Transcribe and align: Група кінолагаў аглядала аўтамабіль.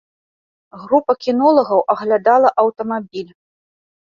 Група 0.85 1.15
кінолагаў 1.25 1.83
аглядала 1.95 2.49
аўтамабіль. 2.65 3.31